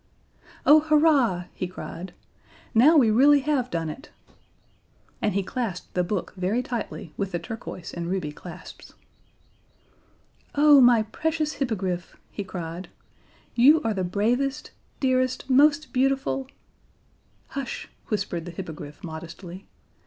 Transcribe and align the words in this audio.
"Oh, 0.65 0.79
hurrah!" 0.79 1.43
he 1.53 1.67
cried. 1.67 2.15
"Now 2.73 2.97
we 2.97 3.11
really 3.11 3.41
have 3.41 3.69
done 3.69 3.87
it." 3.87 4.09
And 5.21 5.35
he 5.35 5.43
clasped 5.43 5.93
the 5.93 6.03
book 6.03 6.33
very 6.35 6.63
tightly 6.63 7.13
with 7.17 7.31
the 7.33 7.37
turquoise 7.37 7.93
and 7.93 8.09
ruby 8.09 8.31
clasps. 8.31 8.95
"Oh, 10.55 10.81
my 10.81 11.03
precious 11.03 11.53
Hippogriff," 11.53 12.17
he 12.31 12.43
cried. 12.43 12.89
"You 13.53 13.79
are 13.83 13.93
the 13.93 14.03
bravest, 14.03 14.71
dearest, 14.99 15.47
most 15.51 15.93
beautiful" 15.93 16.47
"Hush," 17.49 17.87
whispered 18.07 18.45
the 18.45 18.51
Hippogriff 18.51 19.03
modestly. 19.03 19.67